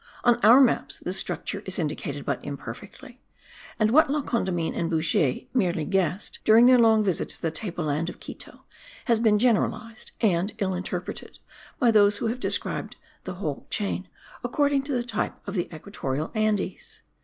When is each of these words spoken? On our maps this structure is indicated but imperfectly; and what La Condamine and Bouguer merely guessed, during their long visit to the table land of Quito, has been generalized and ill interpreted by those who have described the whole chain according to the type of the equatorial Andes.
On 0.23 0.39
our 0.41 0.59
maps 0.59 0.97
this 0.97 1.19
structure 1.19 1.61
is 1.67 1.77
indicated 1.77 2.25
but 2.25 2.43
imperfectly; 2.43 3.21
and 3.77 3.91
what 3.91 4.09
La 4.09 4.23
Condamine 4.23 4.73
and 4.73 4.89
Bouguer 4.89 5.45
merely 5.53 5.85
guessed, 5.85 6.39
during 6.43 6.65
their 6.65 6.79
long 6.79 7.03
visit 7.03 7.29
to 7.29 7.39
the 7.43 7.51
table 7.51 7.83
land 7.85 8.09
of 8.09 8.19
Quito, 8.19 8.61
has 9.05 9.19
been 9.19 9.37
generalized 9.37 10.11
and 10.19 10.53
ill 10.57 10.73
interpreted 10.73 11.37
by 11.77 11.91
those 11.91 12.17
who 12.17 12.25
have 12.25 12.39
described 12.39 12.95
the 13.25 13.35
whole 13.35 13.67
chain 13.69 14.07
according 14.43 14.81
to 14.85 14.91
the 14.91 15.03
type 15.03 15.35
of 15.47 15.53
the 15.53 15.69
equatorial 15.71 16.31
Andes. 16.33 17.03